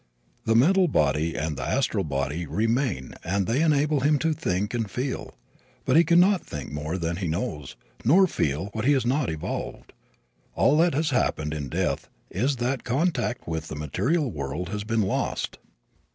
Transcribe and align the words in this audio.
The 0.45 0.55
mental 0.55 0.87
body 0.87 1.35
and 1.35 1.55
the 1.55 1.61
astral 1.61 2.03
body 2.03 2.47
remain 2.47 3.13
and 3.23 3.45
they 3.45 3.61
enable 3.61 3.99
him 3.99 4.17
to 4.17 4.33
think 4.33 4.73
and 4.73 4.89
feel. 4.89 5.35
But 5.85 5.95
he 5.95 6.03
can 6.03 6.19
not 6.19 6.43
think 6.43 6.71
more 6.71 6.97
than 6.97 7.17
he 7.17 7.27
knows, 7.27 7.75
nor 8.03 8.25
feel 8.25 8.71
what 8.73 8.85
he 8.85 8.93
has 8.93 9.05
not 9.05 9.29
evolved. 9.29 9.93
All 10.55 10.75
that 10.77 10.95
has 10.95 11.11
happened 11.11 11.53
in 11.53 11.69
death 11.69 12.09
is 12.31 12.55
that 12.55 12.83
contact 12.83 13.47
with 13.47 13.67
the 13.67 13.75
material 13.75 14.31
world 14.31 14.69
has 14.69 14.83
been 14.83 15.03
lost. 15.03 15.59